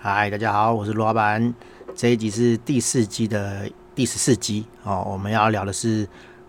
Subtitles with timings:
[0.00, 1.52] 嗨，大家好，我是罗老板。
[1.96, 6.08] 这一集是第四季的第十四集哦，我们要聊的是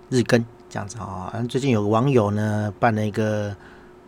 [0.10, 1.34] 日更这样子哦。
[1.50, 3.56] 最近有个网友呢办了一个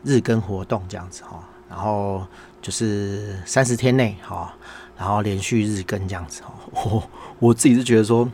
[0.04, 2.24] 日更活动这样子哈，然后
[2.62, 4.54] 就是三十天内哈，
[4.96, 6.54] 然后连续日更这样子哦。
[6.86, 7.04] 我
[7.40, 8.30] 我自己是觉得说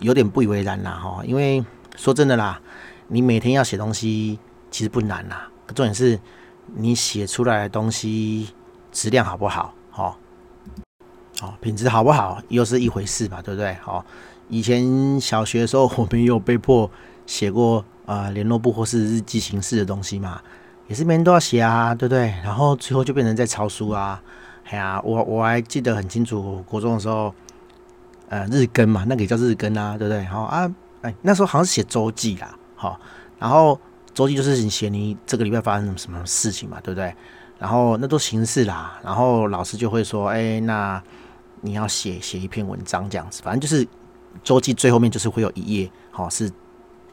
[0.00, 1.64] 有点不以为然啦哈，因为
[1.96, 2.60] 说真的啦，
[3.08, 4.38] 你每天要写东西
[4.70, 6.20] 其实不难啦，重点是
[6.74, 8.50] 你写出来的东西
[8.92, 9.72] 质量好不好。
[9.96, 10.18] 好，
[11.40, 13.72] 好，品质好不好又是一回事嘛，对不对？
[13.80, 14.04] 好，
[14.50, 16.90] 以前小学的时候，我们有被迫
[17.24, 20.42] 写过呃联络簿或是日记形式的东西嘛，
[20.86, 22.26] 也是每天都要写啊，对不对？
[22.44, 24.22] 然后最后就变成在抄书啊，
[24.64, 27.34] 哎呀，我我还记得很清楚，国中的时候，
[28.28, 30.22] 呃，日更嘛，那个也叫日更啊，对不对？
[30.26, 33.00] 好啊，哎，那时候好像是写周记啦，好，
[33.38, 33.80] 然后
[34.12, 37.14] 周记就是你写你这个礼拜发生什么什么事情嘛，对不对？
[37.58, 41.02] 然后那都形式啦，然后老师就会说：“哎，那
[41.62, 43.86] 你要写写一篇文章这样子，反正就是
[44.44, 46.52] 周记最后面就是会有一页，好是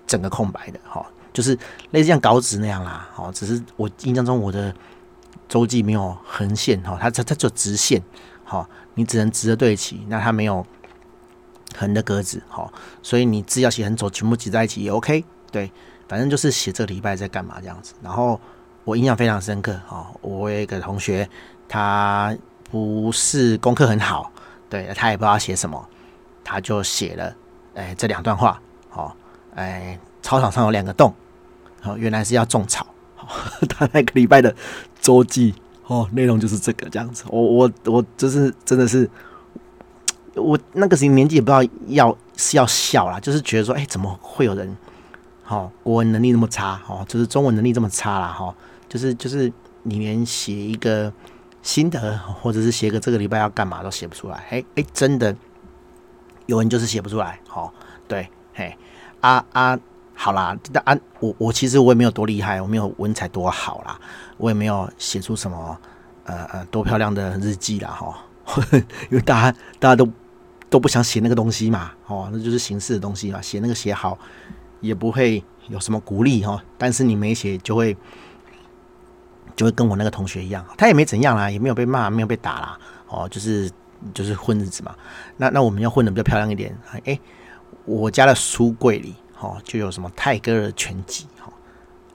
[0.06, 1.58] 整个空白的，好就是
[1.92, 4.76] 类似像稿纸那样啦，好只是我印象中我的
[5.48, 8.04] 周记没有横线，哈，它它它就直线，
[8.44, 10.66] 好你只能直的对齐，那它没有
[11.78, 12.70] 横的格子，好
[13.02, 15.72] 所以你字要写很丑全部挤在一起也 OK，对，
[16.10, 18.38] 反正就是写这个礼拜在干嘛这样子，然后。”
[18.86, 21.30] 我印象非常深刻哦，我有一个同学，
[21.70, 22.36] 他
[22.70, 24.30] 不是功课很好，
[24.70, 25.88] 对，他也不知道写什么，
[26.44, 27.34] 他就写了，
[27.76, 29.10] 哎，这两段话，哦，
[29.56, 31.14] 哎，操场上有两个洞，
[31.84, 32.86] 哦，原来是要种草，
[33.20, 33.26] 哦，
[33.70, 34.54] 他那个礼拜的
[35.00, 35.56] 周记，
[35.88, 39.10] 哦，内容就是这个这样子，我我我就是真的是，
[40.36, 44.76] 我那个时候年纪也不知道要是要笑啦，就是觉得说，哎，怎么会有人，
[45.48, 48.56] 哦，国文能力那么差，哦，就是中文能力这么差啦，哈，哦。
[48.94, 51.12] 就是就是，你连写一个
[51.64, 54.36] 心得，或者是写个这个礼拜要干嘛都写不出来。
[54.52, 55.36] 哎哎，真的
[56.46, 57.40] 有人就是写不出来。
[57.48, 57.74] 好，
[58.08, 58.78] 对，嘿，
[59.22, 59.80] 啊啊，
[60.14, 64.00] 好啦，啊，我我其实我也没有多厉害，我没有文采多好啦，
[64.38, 65.76] 我也没有写出什么
[66.26, 68.64] 呃呃多漂亮的日记啦，哈，
[69.10, 70.08] 因为大家大家都
[70.70, 74.20] 都不想写那个东西嘛，哦，那就是形式的东西嘛，写那个写好
[74.82, 77.98] 也不会有什么鼓励哈，但是你没写就会。
[79.56, 83.70] 就会跟我那个同学一样，他也没怎样啦，也没有被骂，没有被打啦，哦，就是
[84.14, 84.96] 就是混日子嘛。
[85.38, 86.76] 那那我们要混的比较漂亮一点，
[87.06, 87.20] 哎，
[87.86, 91.52] 我家的书柜里，哦，就有什么泰戈尔全集，哈，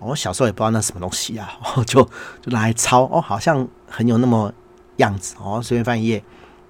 [0.00, 1.48] 我小时候也不知道那什么东西啊，
[1.86, 2.02] 就
[2.42, 4.52] 就拿来抄，哦，好像很有那么
[4.96, 6.22] 样子，哦，随便翻一页，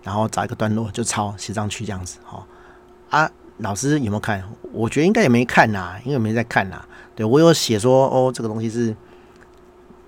[0.03, 2.47] 然后找一个段落就抄写上去这样子，哈，
[3.09, 4.43] 啊，老师有没有看？
[4.73, 6.85] 我觉得应该也没看呐，因为没在看呐。
[7.17, 8.95] 对，我有写说，哦，这个东西是。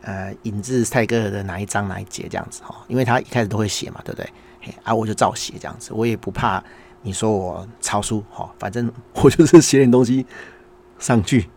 [0.02, 4.30] 呃，引自泰戈尔的哪一章哪一节这样子哈，因为他一开始都会写嘛，对不对？
[4.62, 6.62] 嘿，啊，我就照写这样子，我也不怕
[7.02, 10.24] 你说我抄书哈，反正我就是写点东西
[10.98, 11.48] 上去，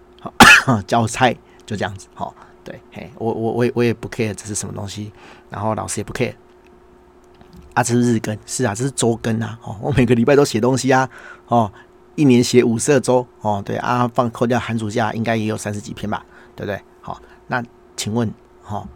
[0.64, 1.34] 好，交差
[1.64, 2.32] 就这样子哈。
[2.62, 5.10] 对，嘿，我我我也我也不 care 这是什么东西，
[5.48, 6.34] 然后老师也不 care。
[7.74, 11.08] 啊，这是日更，是啊，这是周更啊，哦，我每个礼拜都写东西啊，
[11.46, 11.72] 哦，
[12.14, 16.24] 一年写五十二周，哦，对啊，放扣掉寒暑假，应该也有三十几篇吧，
[16.54, 16.78] 对不对？
[17.00, 17.64] 好，那。
[17.96, 18.86] 请问，哈，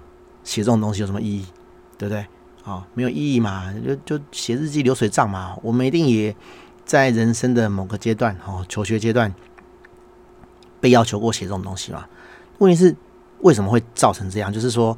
[0.44, 1.46] 写这种东西有什么意义？
[1.96, 2.26] 对不对？
[2.62, 5.56] 啊，没有意义嘛，就就写日记流水账嘛。
[5.62, 6.34] 我们一定也
[6.84, 9.34] 在人生的某个阶段，哈，求学阶段
[10.78, 12.06] 被要求过写这种东西嘛。
[12.58, 12.94] 问题是
[13.40, 14.52] 为什么会造成这样？
[14.52, 14.96] 就是说，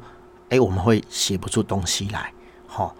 [0.49, 2.33] 哎，我们会写不出东西来，
[2.67, 2.93] 哈，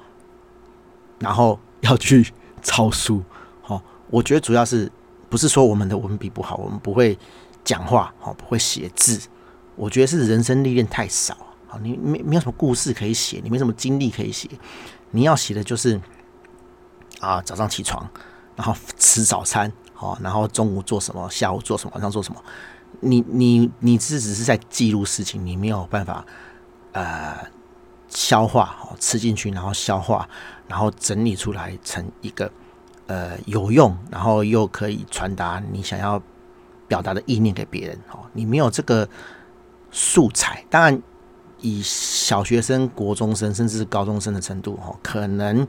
[1.20, 2.32] 然后要去
[2.62, 3.22] 抄书，
[3.62, 3.82] 哈。
[4.10, 4.90] 我觉得主要是
[5.30, 7.18] 不是说我们的文笔不好，我们不会
[7.66, 9.20] 讲话，哈，不会写字。
[9.76, 11.36] 我觉得是人生历练太少
[11.70, 11.80] 啊！
[11.82, 14.48] 你没没有什么故事可以写，你没什么经历可以写。
[15.10, 16.00] 你要写的就是
[17.20, 18.08] 啊，早上起床，
[18.56, 22.44] 然后吃早餐，好，然后中午做什么，下午做什么，晚上做什么。
[23.00, 26.24] 你你你这只是在记录事情，你没有办法
[26.92, 27.36] 呃
[28.08, 30.30] 消化，好吃进去，然后消化，
[30.68, 32.52] 然后整理出来成一个
[33.08, 36.22] 呃有用，然后又可以传达你想要
[36.88, 38.00] 表达的意念给别人。
[38.08, 39.10] 好，你没有这个。
[39.96, 41.02] 素材当然，
[41.62, 45.66] 以小学生、国中生甚至是高中生的程度，哈，可能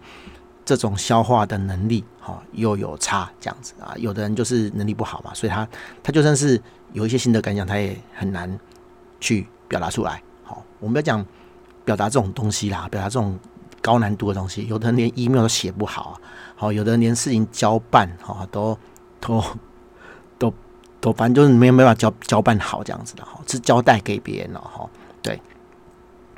[0.65, 3.95] 这种消化的能力，哈，又有差这样子啊。
[3.99, 5.69] 有的人就是能力不好嘛，所以他
[6.03, 6.59] 他就算是
[6.95, 8.59] 有一些心得感想，他也很难
[9.21, 10.23] 去表达出来。
[10.43, 11.25] 好，我们要讲
[11.85, 13.39] 表达这种东西啦，表达这种
[13.83, 16.21] 高难度的东西，有的人连 email 都写不好啊，
[16.57, 18.79] 好，有的人连事情交办，哈，都
[19.21, 19.45] 都。
[21.05, 24.89] 都反正就是没没办法交交办好这样子的哈，是交代给别人了哈。
[25.21, 25.39] 对，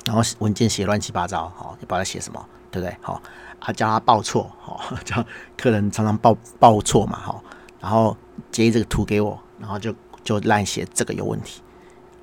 [0.03, 2.93] 然后文件写乱七八糟，好，你不知道写什么，对不对？
[3.01, 3.21] 好，
[3.59, 5.25] 啊，叫他报错，好，叫
[5.57, 7.41] 客人常常报报错嘛，好，
[7.79, 8.17] 然后
[8.51, 11.61] 截这个图给我，然后就就乱写这个有问题，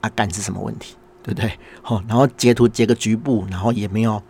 [0.03, 1.59] 啊，干是什么问题，对不对？
[1.81, 4.23] 好，然后截图截个局部，然后也没有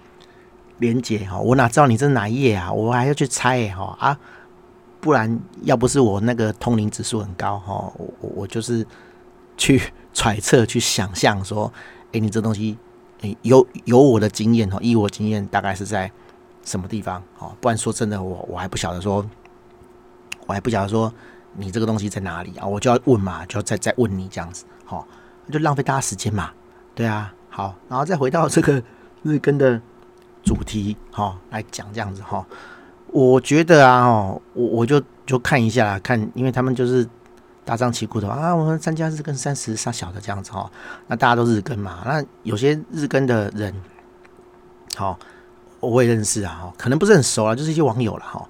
[0.79, 2.73] 连接，哈，我哪知道你这是哪一页啊？
[2.73, 4.17] 我还要去猜，哈啊，
[5.05, 8.87] 不然要不是我那个通灵指数很高，哈，我我就是
[9.59, 9.79] 去
[10.15, 11.71] 揣测、去想象说，
[12.13, 12.79] 哎，你这东西。
[13.41, 16.11] 有有我的经验哈，以我经验大概是在
[16.63, 17.57] 什么地方哦？
[17.59, 19.25] 不然说真的，我我还不晓得说，
[20.47, 21.11] 我还不晓得说
[21.55, 22.67] 你这个东西在哪里啊？
[22.67, 25.09] 我就要问嘛，就要再再问你这样子，好，
[25.51, 26.51] 就浪费大家时间嘛，
[26.95, 28.83] 对啊，好，然后再回到这个
[29.23, 29.81] 日更的
[30.43, 32.45] 主题哈来讲这样子哈，
[33.15, 37.09] 我觉得啊，哦，我我就就看一下啦看，因为他们就是。
[37.67, 40.71] 大张旗鼓的啊，我们参加日更三十杀小的这样子哈，
[41.07, 43.75] 那大家都日更嘛，那有些日更的人，
[44.95, 45.19] 好，
[45.81, 48.47] 我也认识啊，可能不是很熟啊，就是一些网友了哈，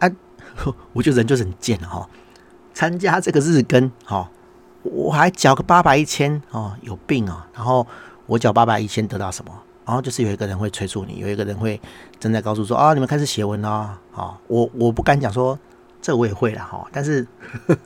[0.00, 0.10] 啊，
[0.92, 2.08] 我觉得人就是很贱哈，
[2.74, 4.28] 参加这个日更哈，
[4.82, 7.86] 我还缴个八百一千哦，有病啊，然后
[8.26, 9.52] 我缴八百一千得到什么？
[9.88, 11.80] 然后就是有一个人会催促你，有一个人会
[12.20, 15.58] 正在告诉说啊，你们开始写文了啊，我我不敢讲说。
[16.00, 17.26] 这我也会了哈，但是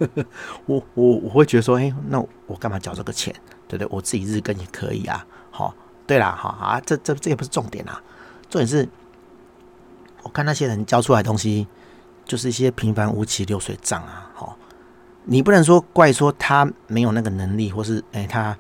[0.66, 3.34] 我我我会觉得说，哎，那我干嘛缴这个钱，
[3.66, 3.88] 对不对？
[3.90, 5.26] 我自己日更也可以啊。
[5.50, 5.75] 好，
[6.06, 8.02] 对啦，哈啊，这这这也不是重点啊，
[8.50, 8.87] 重点是，
[10.22, 11.66] 我看那些人交出来的东西，
[12.26, 14.31] 就是一些平凡无奇流水账啊。
[14.34, 14.58] 好，
[15.25, 18.55] 你不能说怪说他没有那个能力，或是哎他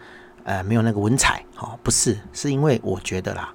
[0.44, 3.52] 呃没有那个文采，哦，不是，是因为我觉得啦，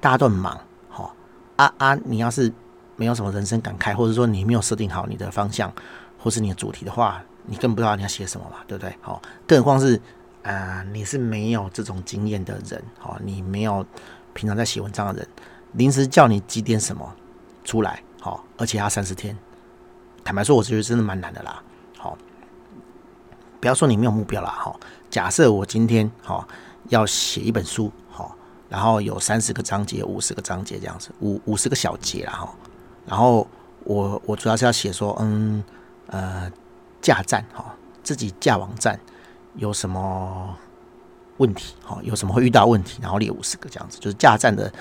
[0.00, 1.14] 大家都很忙，好
[1.56, 2.52] 啊啊，你要是。
[3.00, 5.72] 没有什么人生感慨，或者说你没有设定好你的方向，
[6.18, 8.92] 或是你的主题的话，你更不知道你要写什么嘛，对不对？
[9.00, 9.94] 好，更何况是
[10.42, 13.86] 啊、呃，你是没有这种经验的人，好，你没有
[14.34, 15.28] 平常在写文章的人，
[15.74, 17.08] 临时叫你几点什么
[17.64, 19.38] 出来，好，而且要三十天，
[20.24, 21.62] 坦白说，我觉得真的蛮难的啦。
[21.96, 22.18] 好，
[23.60, 26.48] 不要说你没有目标啦，好，假设我今天好
[26.88, 28.36] 要写一本书，好，
[28.68, 32.54] 然后有三十个章节，五十个章节这样子，五五十个小节啦，哈。
[33.06, 33.46] 然后
[33.84, 35.62] 我我主要是要写说，嗯
[36.08, 36.50] 呃，
[37.00, 38.98] 架站哈，自己架网站
[39.56, 40.56] 有什么
[41.38, 44.72] 问题哈，有什么会遇到问题，然后列五十个这样子，就是架站的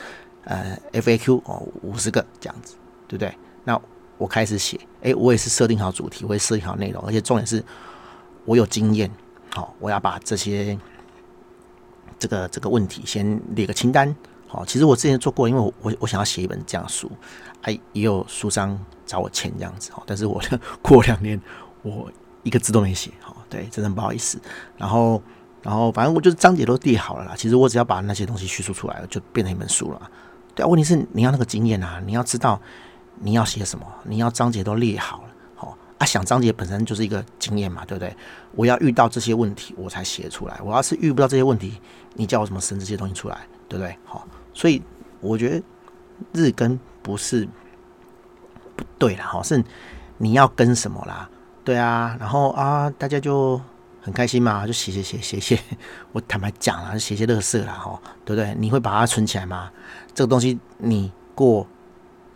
[0.43, 2.75] 呃 FAQ 哦，五十个这样子，
[3.07, 3.37] 对不对？
[3.63, 3.79] 那
[4.17, 7.63] 我开始写，哎，我也是设定好主题，我也设定好内容，而且重点是
[8.45, 9.11] 我有经验，
[9.53, 10.77] 好，我要把这些
[12.19, 14.15] 这个这个问题先列个清单。
[14.47, 17.11] 好，其实我之前做过，因为我我我想要写一本这样书，
[17.63, 20.41] 哎，也有书商找我签这样子，但是我
[20.81, 21.39] 过两年
[21.81, 22.09] 我
[22.43, 24.39] 一个字都没写，好，对，真的不好意思。
[24.77, 25.21] 然后，
[25.61, 27.33] 然后反正我就是章节都列好了啦。
[27.35, 30.09] 其实我只要把那些东西叙述出来了，就变成一本书了。
[30.55, 32.57] 对啊，问题是你要那个经验啊，你要知道
[33.19, 35.29] 你要写什么，你要章节都列好了，
[35.97, 38.15] 啊，想章节本身就是一个经验嘛，对不对？
[38.55, 41.79] 我要遇到这些问题我才写出来，我要是遇不到这些问题，
[42.13, 43.97] 你叫我怎么生这些东西出来，对不对？
[44.05, 44.27] 好。
[44.53, 44.81] 所以
[45.21, 45.63] 我觉得
[46.33, 47.47] 日更不是
[48.75, 49.63] 不对啦，好，是
[50.17, 51.29] 你要跟什么啦？
[51.63, 53.59] 对啊，然后啊，大家就
[54.01, 55.59] 很开心嘛，就写写写写写。
[56.11, 58.55] 我坦白讲啦，写写乐色啦，哈，对不对？
[58.57, 59.71] 你会把它存起来吗？
[60.15, 61.67] 这个东西你过，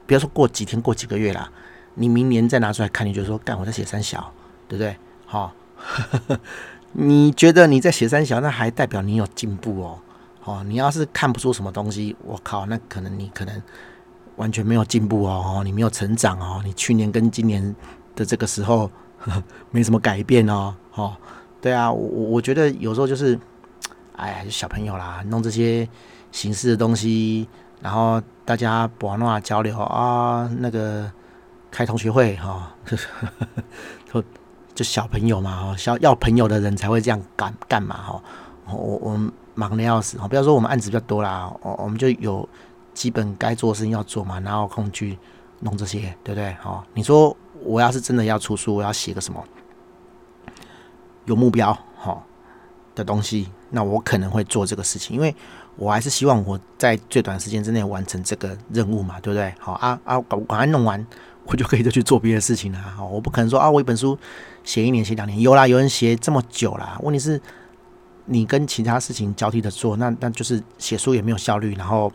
[0.05, 1.51] 不要说过几天，过几个月啦，
[1.95, 4.31] 你明年再拿出来看，你就说干我在写三小，
[4.67, 4.95] 对不对？
[5.25, 5.53] 好，
[6.93, 9.99] 你觉得你在写三小，那还代表你有进步哦。
[10.43, 13.61] 哦，你要是看不出什么东西，我靠，那可能你可能
[14.37, 17.75] 完全没有进步哦，你没有成长哦，你去年跟今年
[18.15, 21.15] 的这个时候呵呵 没什么改变哦，哦，
[21.61, 23.39] 对啊，我我觉得有时候就是，
[24.15, 25.87] 哎，小朋友啦，弄这些
[26.31, 27.47] 形式的东西，
[27.79, 31.11] 然后大家玩闹交流啊，那个
[31.71, 32.75] 开同学会哈，
[34.13, 34.23] 就
[34.75, 38.23] 就小朋友嘛，哈，小要朋友的人才会这样干干嘛哈，
[38.67, 39.31] 我我们。
[39.53, 40.25] 忙的要死哦！
[40.29, 42.47] 不要说我们案子比较多啦，我我们就有
[42.93, 45.19] 基本该做的事情要做嘛，哪有空去
[45.59, 46.53] 弄这些，对不对？
[46.53, 49.43] 好，你说我要是真的要出书，我要写个什么
[51.25, 52.25] 有目标好
[52.95, 55.35] 的东西，那我可能会做这个事情，因为
[55.75, 59.53] 我还是希望我在最短时间之内完成这个任务嘛，对不对？
[59.59, 61.05] 好啊啊，赶快弄完，
[61.45, 62.79] 我就可以再去做别的事情了。
[62.79, 64.17] 好， 我不可能说啊，我一本书
[64.63, 66.97] 写一年、写两年，有啦，有人写这么久啦。
[67.01, 67.41] 问题是。
[68.25, 72.09] 你跟其他事情交替的做，那那就是写书也没有效率，然后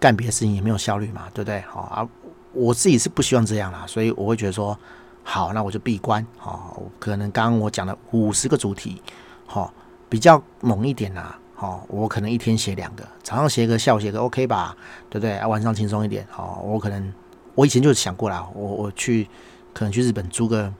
[0.00, 1.60] 干别的事情也没有效率嘛，对不对？
[1.68, 2.08] 好啊，
[2.54, 4.76] 我自己是不希望这样啦，所以我会觉得说，
[5.22, 6.26] 好，那我就闭关。
[6.38, 9.00] 好，可能刚刚我讲的五十个主题，
[9.46, 9.72] 好，
[10.08, 11.38] 比较猛一点啦。
[11.54, 14.74] 好，我可能一天写两个，早上写个，下午写个，OK 吧？
[15.10, 15.36] 对不对？
[15.36, 16.58] 啊，晚上轻松一点哦。
[16.64, 17.12] 我可能
[17.54, 19.28] 我以前就想过了，我我去
[19.72, 20.72] 可能去日本租个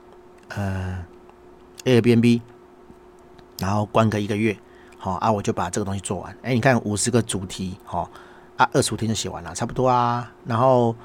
[0.49, 1.05] 呃
[1.83, 2.41] Airbnb，
[3.59, 4.57] 然后关个一个月，
[4.97, 6.35] 好啊，我就把这个东西做完。
[6.41, 8.09] 哎，你看五十个主题，好
[8.57, 10.31] 啊，二十五天就写完了，差不多啊。
[10.45, 10.95] 然后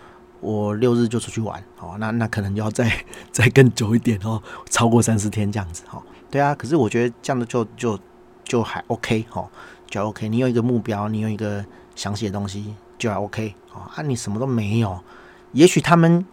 [0.41, 2.91] 我六日就出去玩，哦，那那可能要再
[3.31, 6.03] 再更久一点哦，超过三四天这样子，哈。
[6.31, 7.99] 对啊，可是我觉得这样的就就
[8.45, 9.49] 就还 OK 哈，
[9.89, 10.29] 就 OK。
[10.29, 13.91] 你有一个目标，你有一个详细的东西，就还 OK 啊。
[13.95, 14.99] 啊，你什么都没有，
[15.53, 16.25] 也许他们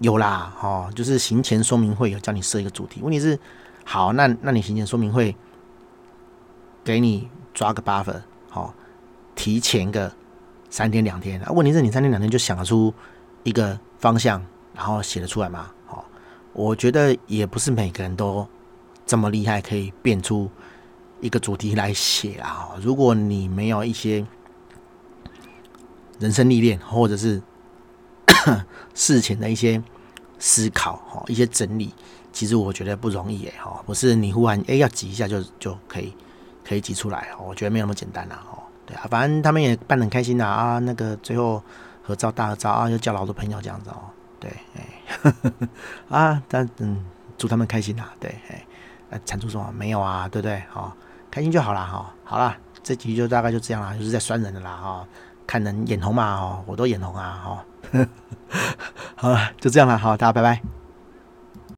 [0.00, 3.00] 有啦，哦，就是行前说明会有叫你设一个主题。
[3.02, 3.38] 问题是，
[3.84, 5.34] 好，那那你行前说明会
[6.82, 8.74] 给你抓个 buffer，好，
[9.34, 10.12] 提前个
[10.70, 11.40] 三天两天。
[11.42, 12.92] 啊，问题是你三天两天就想得出
[13.42, 15.70] 一个方向，然后写得出来吗？
[15.86, 16.04] 好，
[16.52, 18.46] 我觉得也不是每个人都。
[19.06, 20.50] 这么厉害，可以变出
[21.20, 22.70] 一个主题来写啊！
[22.80, 24.26] 如果你没有一些
[26.18, 27.42] 人生历练，或者是
[28.94, 29.82] 事前的一些
[30.38, 31.92] 思考，哈，一些整理，
[32.32, 36.14] 其实我觉得不容易哎，哈，不是你忽然哎要挤一下就就可以
[36.66, 41.62] 可以挤出来，我觉得没有那么简单啦，哦，对啊，反正他们也办得很开心呐啊，那个最后
[42.02, 45.32] 合照大合照啊，又叫了好多朋友这样子哦， 对，哎，
[46.08, 47.04] 啊，但嗯，
[47.38, 48.64] 祝他们开心呐，对，哎。
[49.24, 50.26] 产出什么没有啊？
[50.28, 50.60] 对不对？
[50.74, 50.90] 哦，
[51.30, 52.06] 开心就好了哈、哦。
[52.24, 55.06] 好了，这集就大概就这样啦，就是在酸人的啦哈、哦。
[55.46, 57.50] 看人眼红嘛哦，我都眼红啊哈。
[57.52, 57.58] 哦、
[59.16, 60.83] 好了，就这样了，好，大家拜拜。